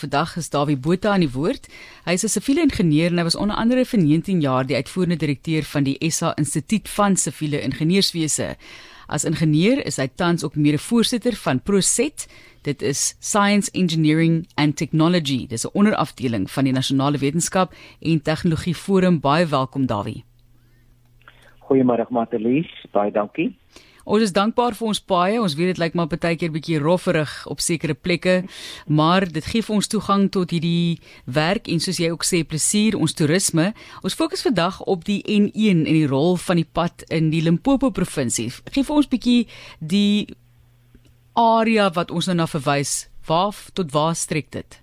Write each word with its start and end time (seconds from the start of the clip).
Vandag 0.00 0.36
is 0.36 0.48
Dawie 0.48 0.78
Botha 0.80 1.10
aan 1.12 1.20
die 1.20 1.32
woord. 1.34 1.66
Hy 2.06 2.12
is 2.16 2.24
'n 2.24 2.32
siviele 2.32 2.62
ingenieur 2.62 3.10
en 3.10 3.18
hy 3.18 3.24
was 3.24 3.36
onder 3.36 3.56
andere 3.56 3.84
vir 3.84 4.00
19 4.00 4.40
jaar 4.40 4.64
die 4.66 4.76
uitvoerende 4.76 5.16
direkteur 5.16 5.62
van 5.62 5.84
die 5.84 5.98
SA 6.10 6.32
Instituut 6.36 6.88
van 6.88 7.16
Siviele 7.16 7.60
Ingenieurswese. 7.60 8.56
As 9.08 9.24
ingenieur 9.24 9.84
is 9.86 9.96
hy 9.96 10.08
tans 10.16 10.44
ook 10.44 10.56
mede-voorsitter 10.56 11.36
van 11.36 11.60
Proset. 11.60 12.28
Dit 12.62 12.82
is 12.82 13.16
Science 13.20 13.70
Engineering 13.72 14.46
and 14.54 14.76
Technology. 14.76 15.46
Dis 15.46 15.66
'n 15.66 15.70
onderafdeling 15.72 16.50
van 16.50 16.64
die 16.64 16.72
Nasionale 16.72 17.18
Wetenskap 17.18 17.74
en 18.00 18.22
Tegnologie 18.22 18.74
Forum. 18.74 19.20
Baie 19.20 19.46
welkom 19.46 19.86
Dawie. 19.86 20.24
Goeiemôre 21.58 22.06
Matelies, 22.08 22.86
baie 22.92 23.10
dankie. 23.12 23.54
Ons 24.10 24.24
is 24.26 24.32
dankbaar 24.34 24.74
vir 24.74 24.88
ons 24.90 25.00
paaie. 25.06 25.38
Ons 25.38 25.54
weet 25.54 25.70
dit 25.70 25.78
lyk 25.78 25.94
maar 25.94 26.08
baie 26.10 26.34
keer 26.34 26.50
bietjie 26.50 26.80
rofferig 26.82 27.30
op 27.50 27.60
sekere 27.62 27.94
plekke, 27.94 28.40
maar 28.90 29.22
dit 29.30 29.46
gee 29.46 29.62
vir 29.62 29.76
ons 29.76 29.90
toegang 29.92 30.24
tot 30.34 30.50
hierdie 30.50 30.98
werk 31.30 31.70
en 31.70 31.78
soos 31.78 32.00
jy 32.02 32.08
ook 32.10 32.26
sê 32.26 32.40
plesier 32.42 32.96
ons 32.98 33.14
toerisme. 33.14 33.68
Ons 34.02 34.18
fokus 34.18 34.42
vandag 34.42 34.80
op 34.90 35.04
die 35.06 35.20
N1 35.22 35.84
en 35.86 35.86
die 35.86 36.08
rol 36.10 36.34
van 36.42 36.58
die 36.58 36.66
pad 36.66 37.04
in 37.14 37.30
die 37.30 37.44
Limpopo 37.46 37.92
provinsie. 37.94 38.48
Gee 38.74 38.82
vir 38.82 38.98
ons 38.98 39.10
bietjie 39.12 39.44
die 39.78 40.26
area 41.38 41.86
wat 41.94 42.10
ons 42.10 42.26
nou 42.26 42.40
na 42.40 42.48
verwys. 42.50 43.04
Waar 43.30 43.54
tot 43.78 43.94
waar 43.94 44.18
strek 44.18 44.50
dit? 44.50 44.80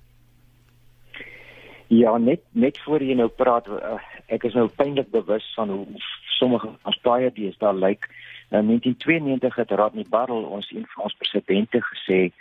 Ja, 1.91 2.15
net 2.15 2.47
net 2.55 2.79
voor 2.85 3.03
jy 3.03 3.19
nou 3.19 3.27
praat, 3.27 3.67
uh, 3.67 3.99
ek 4.31 4.47
is 4.47 4.55
nou 4.55 4.69
pynlik 4.79 5.11
bewus 5.11 5.43
van 5.59 5.75
hoe 5.75 6.07
sommige 6.39 6.71
as 6.87 6.95
baie 7.03 7.27
dies 7.35 7.59
daar 7.59 7.75
lyk 7.75 8.07
like, 8.07 8.23
in 8.49 8.65
1992 8.65 9.55
het 9.55 9.71
Rodney 9.71 10.05
Barrel 10.09 10.43
ons 10.43 10.71
een 10.71 10.85
van 10.87 11.03
ons 11.03 11.13
presidente 11.13 11.81
gesê, 11.81 12.31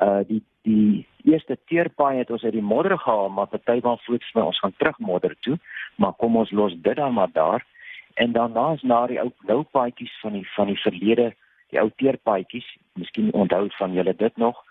uh 0.00 0.20
die 0.26 0.42
die 0.62 1.06
eerste 1.24 1.58
teerpaai 1.66 2.18
het 2.18 2.30
ons 2.30 2.42
uit 2.42 2.52
die 2.52 2.62
modder 2.62 2.98
gehaal, 2.98 3.28
maar 3.28 3.46
party 3.46 3.80
van 3.80 3.98
voets 3.98 4.30
vir 4.30 4.44
ons 4.44 4.58
gaan 4.58 4.74
terug 4.76 4.98
modder 4.98 5.36
toe, 5.40 5.58
maar 5.96 6.12
kom 6.12 6.36
ons 6.36 6.50
los 6.50 6.74
dit 6.74 6.96
dan 6.96 7.14
maar 7.14 7.30
daar. 7.32 7.66
En 8.14 8.32
daarna 8.32 8.72
is 8.72 8.82
na 8.82 9.06
die 9.06 9.20
ou 9.20 9.30
blou 9.44 9.62
paadjies 9.62 10.18
van 10.20 10.32
die 10.32 10.46
van 10.54 10.66
die 10.66 10.80
verlede, 10.80 11.32
die 11.70 11.80
ou 11.80 11.90
teerpaadjies, 11.96 12.66
miskien 12.92 13.32
onthou 13.32 13.68
van 13.78 13.92
julle 13.92 14.14
dit 14.16 14.36
nog, 14.36 14.64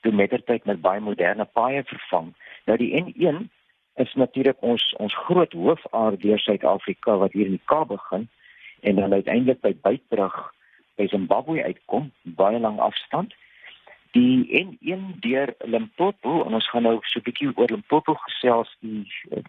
toe 0.00 0.12
mettertyd 0.12 0.64
met 0.64 0.80
baie 0.80 1.00
moderne 1.00 1.44
paaie 1.44 1.84
vervang. 1.84 2.32
Nou 2.64 2.78
die 2.78 2.92
N1 3.02 3.46
is 3.94 4.14
natuurlik 4.14 4.56
ons 4.60 4.94
ons 4.98 5.14
groot 5.26 5.52
hoofaar 5.52 6.18
deur 6.18 6.38
Suid-Afrika 6.38 7.16
wat 7.16 7.32
hier 7.32 7.46
in 7.46 7.58
die 7.58 7.66
Kaap 7.70 7.88
begin 7.88 8.28
en 8.86 8.94
dan 8.94 9.12
uiteindelik 9.12 9.60
by 9.60 9.74
Buitbrug 9.82 10.36
by 10.96 11.06
Zimbabwe 11.10 11.62
uitkom, 11.62 12.12
baie 12.22 12.58
lang 12.58 12.78
afstand. 12.78 13.34
Die 14.14 14.46
N1 14.62 15.18
deur 15.20 15.54
Limpopo 15.58 16.44
en 16.44 16.54
ons 16.54 16.68
gaan 16.70 16.86
nou 16.86 16.98
so 17.02 17.18
'n 17.18 17.26
bietjie 17.26 17.50
oor 17.54 17.70
Limpopo 17.70 18.14
gesels 18.14 18.70
die, 18.80 19.02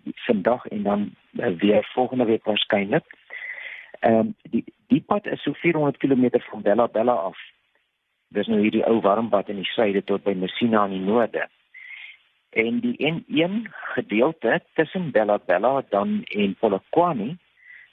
die 0.04 0.16
vandag 0.26 0.66
en 0.66 0.84
dan 0.84 1.02
uh, 1.40 1.54
weer 1.62 1.88
volgende 1.94 2.26
week 2.26 2.44
waarskynlik. 2.44 3.06
Ehm 4.00 4.20
um, 4.20 4.36
die 4.50 4.64
die 4.88 5.02
pad 5.02 5.26
is 5.26 5.42
so 5.44 5.54
400 5.54 5.98
km 5.98 6.42
van 6.50 6.62
Bella 6.62 6.88
Bella 6.88 7.14
af. 7.14 7.38
Dis 8.28 8.48
nou 8.48 8.60
hierdie 8.60 8.86
ou 8.86 9.02
warmbad 9.02 9.50
in 9.50 9.56
die 9.56 9.72
suide 9.72 10.04
tot 10.04 10.24
by 10.24 10.34
Messina 10.34 10.86
in 10.86 10.92
die 10.92 11.06
noorde. 11.06 11.48
En 12.50 12.80
die 12.80 12.98
N1 13.14 13.70
gedeelte 13.94 14.62
tussen 14.74 15.12
Bella 15.12 15.38
Bella 15.46 15.84
dan 15.90 16.24
en 16.24 16.56
Polokwane 16.60 17.38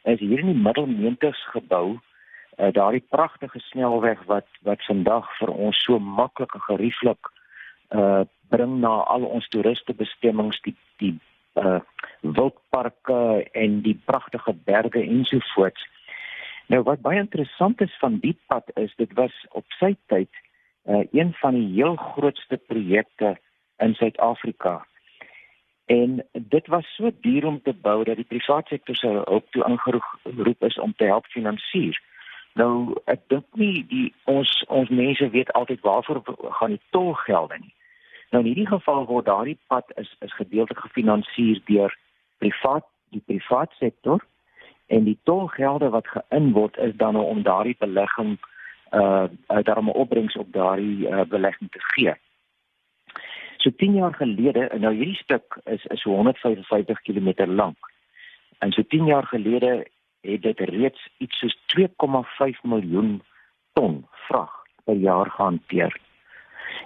is 0.05 0.21
hier 0.21 0.39
in 0.39 0.53
die 0.53 0.63
middel 0.67 0.87
90s 0.89 1.41
gebou 1.53 1.99
uh, 2.59 2.71
daardie 2.73 3.05
pragtige 3.09 3.61
snelweg 3.71 4.23
wat 4.31 4.47
wat 4.69 4.83
vandag 4.89 5.29
vir 5.39 5.53
ons 5.53 5.81
so 5.85 5.99
maklik 5.99 6.55
en 6.55 6.67
gerieflik 6.71 7.33
uh 7.91 8.25
bring 8.53 8.77
na 8.81 8.93
al 9.11 9.25
ons 9.25 9.47
toeristebestemmings 9.51 10.61
die 10.67 10.75
die 11.03 11.15
uh 11.61 11.81
wildparke 12.21 13.49
en 13.53 13.81
die 13.83 13.97
pragtige 14.05 14.53
berge 14.69 15.03
ensovoorts. 15.03 15.83
Nou 16.73 16.83
wat 16.89 17.03
baie 17.03 17.21
interessant 17.21 17.81
is 17.81 17.97
van 18.01 18.19
die 18.23 18.37
pad 18.49 18.71
is 18.81 18.95
dit 18.97 19.13
was 19.19 19.35
op 19.51 19.65
sy 19.81 19.95
tyd 20.13 20.31
uh 20.85 21.05
een 21.13 21.33
van 21.41 21.57
die 21.59 21.71
heel 21.73 21.97
grootste 21.97 22.61
projekte 22.69 23.37
in 23.83 23.95
Suid-Afrika 23.95 24.83
En 25.85 26.25
dit 26.33 26.67
was 26.67 26.95
so 26.95 27.11
duur 27.21 27.47
om 27.47 27.63
te 27.63 27.75
bou 27.75 28.05
dat 28.05 28.17
die 28.17 28.25
private 28.25 28.69
sektor 28.69 28.97
se 28.97 29.07
hulp 29.07 29.51
toe 29.51 29.65
ingeroep 29.65 30.63
is 30.63 30.79
om 30.79 30.95
te 30.97 31.05
help 31.05 31.27
finansier. 31.27 32.01
Nou 32.55 32.95
ek 33.11 33.21
dink 33.29 33.45
nie 33.59 33.85
die 33.91 34.13
ons 34.31 34.51
ons 34.69 34.89
mense 34.89 35.29
weet 35.31 35.53
altyd 35.53 35.81
waarvoor 35.81 36.23
gaan 36.61 36.77
die 36.77 36.81
tolgelde 36.91 37.59
nie. 37.61 37.75
Nou 38.31 38.43
in 38.43 38.49
hierdie 38.53 38.71
geval 38.71 39.05
word 39.11 39.27
daardie 39.27 39.59
pad 39.67 39.91
is 40.01 40.17
is 40.21 40.35
gedeeltelik 40.39 40.87
gefinansier 40.87 41.61
deur 41.67 41.97
privaat 42.39 42.87
die 43.11 43.23
private 43.27 43.75
sektor 43.79 44.25
en 44.87 45.05
die 45.05 45.19
tolgelde 45.25 45.91
wat 45.91 46.09
geïn 46.09 46.53
word 46.53 46.77
is 46.77 46.95
dan 46.97 47.17
om 47.17 47.43
daardie 47.43 47.77
belegging 47.79 48.39
uh 48.93 49.27
daarmee 49.63 49.95
opbrengs 49.95 50.37
op 50.37 50.53
daardie 50.53 51.09
uh, 51.09 51.25
belegging 51.29 51.71
te 51.71 51.81
gee. 51.95 52.15
So 53.65 53.71
10 53.71 53.95
jaar 53.97 54.13
gelede, 54.15 54.69
nou 54.77 54.91
hierdie 54.93 55.17
stuk 55.17 55.57
is 55.65 55.85
is 55.89 56.03
155 56.05 57.01
km 57.01 57.47
lank. 57.49 57.77
En 58.59 58.73
so 58.73 58.83
10 58.83 59.07
jaar 59.09 59.27
gelede 59.27 59.87
het 60.21 60.43
dit 60.43 60.61
reeds 60.61 61.09
iets 61.19 61.39
soos 61.39 61.57
2,5 61.73 62.61
miljoen 62.63 63.23
ton 63.73 64.07
vrag 64.29 64.53
per 64.85 64.95
jaar 65.01 65.31
gehanteer. 65.31 65.97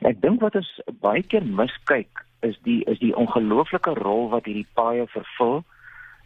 Ek 0.07 0.21
dink 0.23 0.39
wat 0.41 0.55
ons 0.55 0.71
baie 1.03 1.23
keer 1.27 1.43
miskyk 1.43 2.23
is 2.47 2.55
die 2.63 2.85
is 2.87 3.03
die 3.03 3.15
ongelooflike 3.17 3.99
rol 3.99 4.29
wat 4.31 4.47
hierdie 4.47 4.69
paaie 4.79 5.07
vervul. 5.11 5.65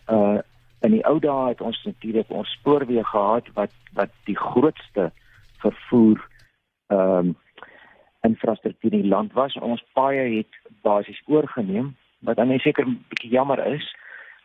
Uh 0.08 0.40
in 0.82 0.96
die 0.96 1.04
ou 1.06 1.20
dae 1.22 1.52
het 1.52 1.60
ons 1.62 1.78
natuurlik 1.86 2.30
ons 2.34 2.52
spoorweë 2.58 3.04
gehad 3.08 3.48
wat 3.56 3.72
wat 3.96 4.12
die 4.28 4.36
grootste 4.36 5.12
vervoer 5.64 6.20
ehm 6.92 7.32
um, 7.32 7.36
infrastruktuur 8.22 8.92
in 8.92 9.02
die 9.02 9.10
land 9.10 9.32
was. 9.32 9.54
Ons 9.54 9.84
paaie 9.92 10.36
het 10.36 10.60
basies 10.82 11.22
oorgeneem 11.26 11.96
wat 12.22 12.36
dan 12.36 12.58
seker 12.58 12.86
'n 12.86 13.04
bietjie 13.08 13.30
jammer 13.30 13.66
is 13.66 13.94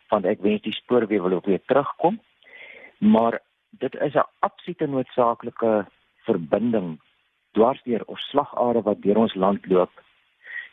want 0.08 0.24
ek 0.24 0.40
wens 0.40 0.62
die 0.62 0.72
spoorweë 0.72 1.22
wil 1.22 1.32
ook 1.32 1.46
weer 1.46 1.64
terugkom. 1.66 2.20
Maar 2.98 3.40
dit 3.70 3.94
is 3.94 4.14
'n 4.14 4.30
absolute 4.38 4.86
noodsaaklike 4.86 5.86
verbinding 6.24 6.98
dwars 7.52 7.82
deur 7.82 8.04
ons 8.06 8.28
slagare 8.30 8.82
wat 8.82 9.02
deur 9.02 9.16
ons 9.16 9.34
land 9.34 9.66
loop. 9.66 9.90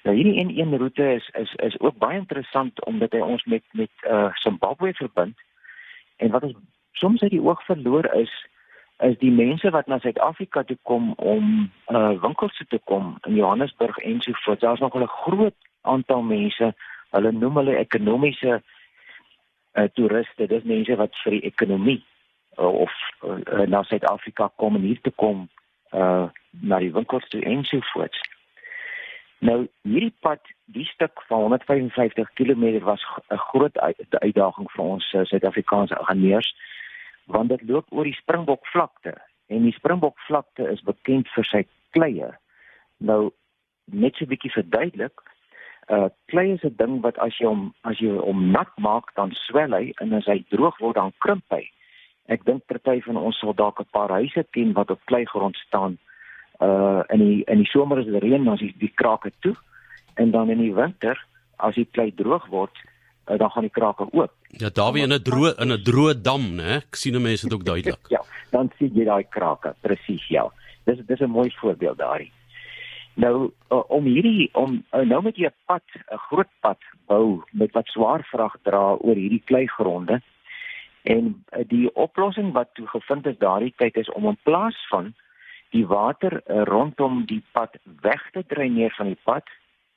Nou 0.04 0.16
hierdie 0.16 0.44
N1 0.44 0.78
roete 0.78 1.14
is 1.14 1.30
is 1.34 1.54
is 1.56 1.80
ook 1.80 1.98
baie 1.98 2.18
interessant 2.18 2.86
omdat 2.86 3.12
hy 3.12 3.20
ons 3.20 3.44
met 3.44 3.64
met 3.72 3.92
uh 4.10 4.30
Zimbabwe 4.34 4.94
verbind. 4.94 5.38
En 6.18 6.32
wat 6.32 6.44
ons 6.44 6.56
soms 6.92 7.22
uit 7.22 7.32
die 7.32 7.42
oog 7.42 7.66
verloor 7.66 8.06
is 8.14 8.34
is 8.98 9.18
die 9.20 9.32
mense 9.32 9.70
wat 9.70 9.88
na 9.88 10.00
Suid-Afrika 10.00 10.64
toe 10.64 10.78
kom 10.88 11.12
om 11.14 11.72
uh 11.92 12.14
winkels 12.22 12.62
te 12.70 12.80
kom 12.84 13.18
in 13.28 13.36
Johannesburg 13.36 13.98
en 13.98 14.22
so 14.22 14.32
voort. 14.46 14.60
Daar's 14.60 14.80
nog 14.80 14.96
'n 14.96 15.08
groot 15.08 15.56
aantal 15.82 16.22
mense. 16.22 16.74
Hulle 17.10 17.32
noem 17.32 17.56
hulle 17.56 17.76
ekonomiese 17.78 18.62
uh 19.74 19.88
toeriste. 19.94 20.48
Dis 20.48 20.64
mense 20.64 20.96
wat 20.96 21.16
vir 21.24 21.32
die 21.32 21.42
ekonomie 21.42 22.04
uh, 22.58 22.74
of 22.74 22.92
uh, 23.24 23.68
na 23.68 23.84
Suid-Afrika 23.84 24.52
kom 24.56 24.76
en 24.76 24.82
hier 24.82 25.02
te 25.02 25.12
kom 25.12 25.50
uh 25.92 26.28
na 26.50 26.80
die 26.80 26.94
winkels 26.94 27.28
toe 27.28 27.42
en 27.42 27.64
so 27.64 27.80
voort. 27.80 28.16
Nou 29.40 29.68
hierdie 29.82 30.16
pad, 30.20 30.40
die 30.66 30.86
stuk 30.86 31.22
van 31.28 31.40
155 31.40 32.34
km 32.34 32.80
was 32.84 33.04
'n 33.30 33.38
groot 33.38 33.78
uitdaging 34.10 34.72
vir 34.72 34.84
ons 34.86 35.16
Suid-Afrikaanse 35.24 35.98
ingenieurs. 36.00 36.56
Uh 36.56 36.75
want 37.26 37.50
dit 37.50 37.62
loop 37.70 37.86
oor 37.92 38.08
die 38.08 38.18
Springbokvlakte 38.22 39.16
en 39.48 39.64
die 39.64 39.76
Springbokvlakte 39.76 40.70
is 40.72 40.82
bekend 40.86 41.30
vir 41.36 41.46
sy 41.50 41.64
kleie. 41.98 42.32
Nou 42.98 43.32
net 43.86 44.16
so 44.16 44.26
'n 44.26 44.30
bietjie 44.34 44.52
verduidelik, 44.52 45.22
uh 45.90 46.10
klei 46.28 46.52
is 46.54 46.64
'n 46.64 46.76
ding 46.78 47.02
wat 47.02 47.18
as 47.18 47.38
jy 47.38 47.46
hom 47.46 47.74
as 47.84 48.00
jy 48.00 48.10
hom 48.10 48.52
nat 48.52 48.72
maak 48.78 49.14
dan 49.16 49.32
swel 49.32 49.72
hy 49.72 49.94
en 50.02 50.14
as 50.14 50.26
hy 50.26 50.44
droog 50.50 50.78
word 50.80 50.96
dan 50.96 51.14
krimp 51.20 51.46
hy. 51.50 51.70
Ek 52.28 52.46
dink 52.46 52.66
party 52.66 53.02
van 53.02 53.18
ons 53.18 53.40
sal 53.40 53.54
dalk 53.54 53.80
'n 53.80 53.92
paar 53.92 54.10
huise 54.10 54.44
ken 54.52 54.74
wat 54.74 54.92
op 54.92 55.06
kleigrond 55.06 55.56
staan. 55.56 55.98
Uh 56.62 57.04
in 57.10 57.20
die 57.20 57.44
in 57.48 57.58
die 57.58 57.70
somer 57.70 58.00
is 58.00 58.06
dit 58.06 58.24
reën 58.24 58.44
dan 58.44 58.58
is 58.58 58.74
die 58.80 58.94
krake 58.96 59.32
toe 59.42 59.56
en 60.16 60.32
dan 60.32 60.50
in 60.50 60.58
die 60.58 60.74
winter 60.74 61.26
as 61.58 61.76
die 61.76 61.88
klei 61.92 62.12
droog 62.16 62.48
word 62.48 62.76
uh, 63.28 63.38
dan 63.38 63.52
gaan 63.52 63.68
die 63.68 63.78
krake 63.78 64.08
oop. 64.12 64.34
Ja, 64.58 64.70
daar 64.74 64.94
wie 64.94 65.04
in 65.04 65.14
'n 65.14 65.24
droë 65.24 65.52
in 65.60 65.72
'n 65.72 65.84
droë 65.84 66.22
dam, 66.22 66.56
né? 66.56 66.76
Ek 66.78 66.96
sien 66.96 67.22
mense 67.22 67.48
dit 67.48 67.54
ook 67.54 67.66
duidelik. 67.66 68.08
ja, 68.08 68.22
dan 68.52 68.72
sien 68.78 68.92
jy 68.94 69.04
daai 69.04 69.26
krake, 69.30 69.76
presies 69.82 70.28
ja. 70.28 70.52
Dis 70.86 71.00
dis 71.06 71.20
'n 71.20 71.30
mooi 71.30 71.52
voorbeeld 71.52 71.98
daarin. 71.98 72.32
Nou 73.14 73.52
uh, 73.72 73.84
om 73.88 74.04
hierdie 74.04 74.50
om 74.54 74.84
uh, 74.92 75.00
nou 75.00 75.22
met 75.24 75.36
jy 75.36 75.48
'n 75.48 75.54
pad, 75.66 75.84
'n 76.12 76.18
groot 76.18 76.52
pad 76.60 76.78
bou 77.08 77.44
met 77.52 77.72
wat 77.72 77.88
swaar 77.88 78.24
vrag 78.32 78.56
dra 78.64 78.96
oor 79.00 79.16
hierdie 79.16 79.44
kleigronde. 79.46 80.22
En 81.04 81.44
uh, 81.52 81.64
die 81.68 81.96
oplossing 81.96 82.54
wat 82.54 82.70
toe 82.74 82.88
gevind 82.88 83.26
is 83.26 83.38
daardie 83.38 83.74
tyd 83.78 83.98
is 83.98 84.12
om 84.12 84.28
in 84.28 84.38
plaas 84.44 84.88
van 84.90 85.14
die 85.70 85.88
water 85.88 86.42
uh, 86.48 86.64
rondom 86.64 87.26
die 87.26 87.44
pad 87.52 87.76
weg 88.02 88.32
te 88.32 88.44
dreineer 88.48 88.94
van 88.98 89.06
die 89.06 89.22
pad 89.24 89.44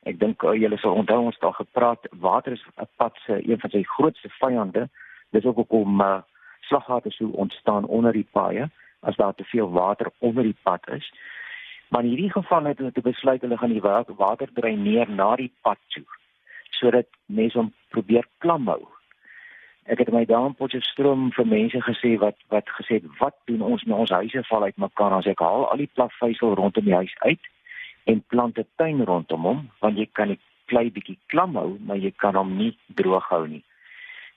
Ek 0.08 0.18
dink 0.20 0.42
uh, 0.42 0.54
julle 0.56 0.78
sal 0.80 0.96
onthou 0.96 1.20
ons 1.28 1.38
daar 1.42 1.56
gepraat 1.58 2.08
water 2.24 2.52
is 2.56 2.64
'n 2.80 2.88
pad 2.96 3.14
se 3.26 3.40
een 3.44 3.60
van 3.60 3.70
sy 3.70 3.82
grootste 3.82 4.28
vyande. 4.40 4.88
Dis 5.30 5.44
ook 5.44 5.56
hoekom 5.56 6.00
uh, 6.00 6.20
slaggate 6.60 7.10
so 7.10 7.28
ontstaan 7.44 7.84
onder 7.84 8.12
die 8.12 8.28
paaie 8.32 8.70
as 9.00 9.16
daar 9.16 9.34
te 9.34 9.44
veel 9.44 9.70
water 9.70 10.10
onder 10.18 10.42
die 10.42 10.56
pad 10.62 10.88
is. 10.88 11.12
Maar 11.88 12.02
in 12.02 12.08
hierdie 12.08 12.32
geval 12.32 12.64
het 12.64 12.78
hulle 12.78 12.92
besluit 13.02 13.40
hulle 13.40 13.58
gaan 13.58 13.72
die 13.72 13.84
water 14.16 14.48
dreineer 14.52 15.10
na 15.10 15.36
die 15.36 15.52
pad 15.62 15.78
toe 15.88 16.04
sodat 16.78 17.06
mense 17.26 17.58
hom 17.58 17.72
probeer 17.90 18.26
klam 18.38 18.66
hou. 18.68 18.82
Ek 19.88 19.98
het 19.98 20.10
my 20.12 20.24
daar 20.28 20.46
in 20.46 20.54
Potchefstroom 20.54 21.30
vir 21.32 21.46
mense 21.46 21.80
gesê 21.80 22.16
wat 22.20 22.36
wat 22.54 22.68
gesê 22.80 23.00
het 23.00 23.06
wat 23.18 23.36
doen 23.50 23.62
ons 23.62 23.84
met 23.84 23.96
ons 23.96 24.10
huise 24.10 24.42
val 24.50 24.62
uit 24.62 24.76
mekaar 24.76 25.16
as 25.18 25.26
ek 25.26 25.40
haal 25.40 25.64
al 25.68 25.80
die 25.80 25.90
plasveisel 25.94 26.54
rondom 26.54 26.84
die 26.84 26.94
huis 26.94 27.14
uit 27.18 27.48
en 28.10 28.22
plant 28.32 28.58
'n 28.58 28.66
tuin 28.76 29.04
rondom 29.04 29.42
hom 29.42 29.60
want 29.80 29.98
jy 29.98 30.08
kan 30.12 30.28
dit 30.28 30.40
klei 30.66 30.90
bietjie 30.90 31.18
klam 31.26 31.56
hou 31.56 31.76
maar 31.86 31.96
jy 31.96 32.12
kan 32.16 32.34
hom 32.34 32.56
nie 32.56 32.72
droog 33.00 33.28
hou 33.28 33.46
nie. 33.46 33.64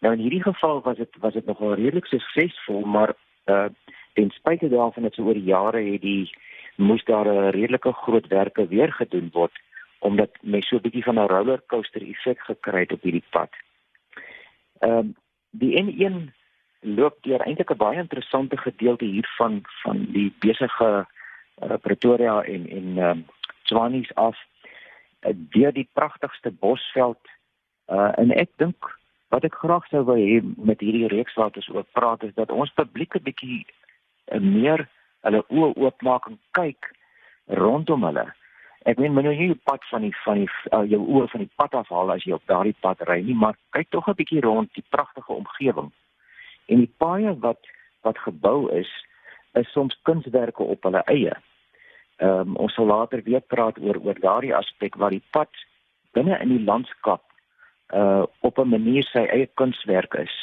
Nou 0.02 0.14
in 0.14 0.24
hierdie 0.26 0.44
geval 0.44 0.82
was 0.82 0.98
dit 0.98 1.18
was 1.24 1.34
dit 1.34 1.46
nogal 1.46 1.74
redelik 1.74 2.06
suksesvol 2.06 2.86
maar 2.86 3.16
uh 3.48 3.70
ten 4.14 4.30
spyte 4.30 4.70
daarvan 4.70 5.04
dat 5.04 5.14
so 5.14 5.24
oor 5.24 5.40
die 5.40 5.52
jare 5.56 5.82
het 5.92 6.02
die 6.02 6.32
moes 6.76 7.04
daar 7.06 7.28
'n 7.28 7.52
redelike 7.52 7.94
groot 7.94 8.28
werke 8.28 8.68
weer 8.68 8.92
gedoen 8.92 9.30
word 9.34 9.56
omdat 10.00 10.30
mens 10.42 10.68
so 10.68 10.76
'n 10.76 10.82
bietjie 10.82 11.04
van 11.04 11.20
'n 11.20 11.28
rollercoaster 11.28 12.02
effek 12.02 12.40
gekry 12.40 12.80
het 12.80 12.92
op 12.92 13.02
hierdie 13.02 13.30
pad. 13.30 13.50
Ehm 14.80 14.98
um, 14.98 15.16
die 15.52 15.74
N1 15.84 16.32
loop 16.80 17.18
deur 17.22 17.42
eintlik 17.42 17.72
'n 17.72 17.78
baie 17.78 17.98
interessante 17.98 18.58
gedeelte 18.58 19.06
hiervan 19.06 19.62
van 19.84 20.06
die 20.10 20.34
besige 20.40 21.06
uh, 21.64 21.74
Pretoria 21.82 22.42
en 22.44 22.70
en 22.70 22.98
ehm 22.98 23.10
um, 23.10 23.26
Swanies 23.72 24.12
af 24.20 24.36
uh, 24.36 25.32
deur 25.56 25.72
die 25.76 25.88
pragtigste 25.98 26.52
bosveld 26.52 27.22
uh, 27.88 28.12
en 28.20 28.34
ek 28.36 28.52
dink 28.60 28.92
wat 29.32 29.48
ek 29.48 29.56
graag 29.64 29.88
sou 29.88 30.04
wou 30.08 30.18
hê 30.20 30.42
met 30.60 30.84
hierdie 30.84 31.08
reeks 31.12 31.38
wat 31.40 31.56
ons 31.60 31.70
oor 31.72 31.88
praat 31.96 32.26
is 32.28 32.36
dat 32.36 32.52
ons 32.52 32.74
publiek 32.76 33.16
'n 33.16 33.24
bietjie 33.28 33.64
uh, 33.64 34.40
meer 34.44 34.88
hulle 35.24 35.44
oë 35.48 35.74
oopmaak 35.86 36.28
en 36.28 36.40
kyk 36.58 36.92
rondom 37.62 38.04
hulle. 38.10 38.28
Ek 38.90 38.98
meen 38.98 39.14
mense 39.14 39.34
hier 39.38 39.56
pad 39.70 39.84
van 39.92 40.02
die 40.08 40.16
van 40.24 40.42
die 40.42 40.50
uh, 40.74 40.84
jou 40.90 41.00
oë 41.00 41.30
van 41.34 41.44
die 41.46 41.54
pad 41.62 41.78
afhaal 41.78 42.12
as 42.16 42.26
jy 42.26 42.34
op 42.34 42.48
daardie 42.50 42.78
pad 42.82 43.04
ry 43.10 43.22
nie, 43.22 43.38
maar 43.38 43.56
kyk 43.78 43.92
tog 43.94 44.10
'n 44.10 44.18
bietjie 44.18 44.42
rond 44.42 44.74
die 44.74 44.88
pragtige 44.90 45.34
omgewing. 45.34 45.92
En 46.68 46.84
die 46.84 46.94
paaie 46.98 47.38
wat 47.46 47.62
wat 48.02 48.18
gebou 48.18 48.72
is, 48.74 48.90
is 49.54 49.72
soms 49.72 49.98
kunswerke 50.02 50.64
op 50.64 50.84
hulle 50.84 51.04
eie. 51.06 51.36
Ehm 52.22 52.54
um, 52.54 52.56
ons 52.56 52.74
sal 52.74 52.86
later 52.86 53.24
weer 53.26 53.42
praat 53.42 53.78
oor 53.82 53.98
oor 54.06 54.20
daardie 54.20 54.56
aspek 54.56 54.96
waar 54.96 55.10
die 55.10 55.24
pad 55.34 55.50
binne 56.14 56.38
in 56.44 56.52
die 56.54 56.64
landskap 56.64 57.24
uh 57.94 58.24
op 58.40 58.60
'n 58.60 58.70
manier 58.70 59.04
sy 59.04 59.26
eie 59.26 59.50
kunswerk 59.54 60.14
is. 60.14 60.36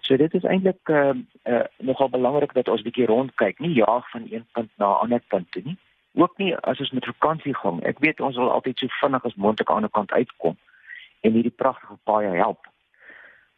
So 0.00 0.16
dit 0.16 0.34
is 0.34 0.44
eintlik 0.44 0.88
uh, 0.88 1.14
uh 1.44 1.64
nogal 1.78 2.08
belangrik 2.08 2.52
dat 2.52 2.68
ons 2.68 2.82
bietjie 2.82 3.06
rondkyk, 3.06 3.58
nie 3.58 3.72
jaag 3.72 4.10
van 4.10 4.26
een 4.30 4.46
punt 4.52 4.70
na 4.76 4.88
'n 4.90 5.00
ander 5.06 5.22
punt 5.28 5.50
toe 5.52 5.62
nie. 5.64 5.78
Ook 6.14 6.38
nie 6.38 6.56
as 6.56 6.80
ons 6.80 6.90
met 6.90 7.04
vakansie 7.04 7.54
gaan. 7.54 7.82
Ek 7.82 7.98
weet 7.98 8.20
ons 8.20 8.36
wil 8.36 8.50
altyd 8.50 8.78
so 8.78 8.86
vinnig 9.00 9.24
as 9.24 9.34
moontlik 9.34 9.70
aan 9.70 9.82
die 9.82 9.90
ander 9.90 9.90
kant 9.90 10.12
uitkom 10.12 10.56
en 11.20 11.32
hierdie 11.32 11.56
pragtige 11.56 11.96
paaie 12.04 12.36
help. 12.36 12.66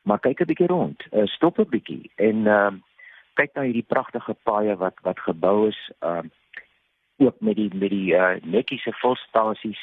Maar 0.02 0.18
kyk 0.18 0.40
'n 0.40 0.46
bietjie 0.46 0.66
rond. 0.66 1.02
Uh, 1.12 1.26
stop 1.26 1.58
'n 1.58 1.68
bietjie 1.68 2.10
en 2.14 2.36
uh 2.46 2.72
kyk 3.34 3.54
na 3.54 3.62
hierdie 3.62 3.88
pragtige 3.88 4.36
paaie 4.42 4.76
wat 4.76 4.94
wat 5.02 5.20
gebou 5.20 5.68
is 5.68 5.90
uh 6.00 6.22
ook 7.16 7.40
met 7.40 7.56
die 7.56 7.70
met 7.74 7.90
die 7.90 8.14
uh 8.14 8.36
netjiese 8.42 8.92
volstasies 8.92 9.82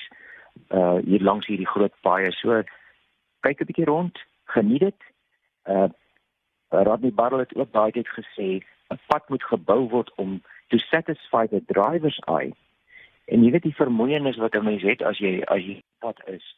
uh 0.69 0.97
hier 1.05 1.21
langs 1.21 1.47
hierdie 1.47 1.67
groot 1.67 1.93
paaie. 2.01 2.31
So 2.31 2.61
kyk 3.39 3.61
'n 3.61 3.65
bietjie 3.65 3.85
rond, 3.85 4.19
geniet 4.45 4.79
dit. 4.79 4.99
Uh 5.65 5.89
Rodney 6.69 7.13
Barrel 7.13 7.39
het 7.39 7.55
ook 7.55 7.71
baie 7.71 7.91
dit 7.91 8.07
gesê, 8.07 8.65
'n 8.89 8.99
pad 9.07 9.29
moet 9.29 9.43
gebou 9.43 9.89
word 9.89 10.11
om 10.15 10.41
to 10.67 10.77
satisfy 10.77 11.47
the 11.47 11.61
driver's 11.65 12.19
eye. 12.25 12.53
En 13.25 13.43
jy 13.43 13.51
weet 13.51 13.67
die 13.67 13.75
vermoeienis 13.75 14.37
wat 14.37 14.55
'n 14.55 14.63
mens 14.63 14.81
het 14.81 15.01
as 15.01 15.17
jy 15.17 15.41
as 15.45 15.61
jy 15.61 15.81
pad 15.99 16.21
is, 16.27 16.55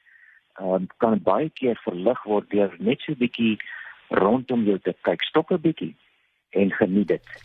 um, 0.60 0.88
kan 0.98 1.19
baie 1.21 1.50
keer 1.50 1.75
verlig 1.83 2.24
word 2.24 2.50
deur 2.50 2.75
net 2.80 3.01
so 3.01 3.12
'n 3.12 3.18
bietjie 3.18 3.60
rondom 4.10 4.63
jou 4.63 4.80
te 4.80 4.95
kyk. 5.01 5.21
Stop 5.24 5.51
'n 5.51 5.62
bietjie 5.62 5.95
en 6.50 6.71
geniet 6.71 7.07
dit. 7.07 7.44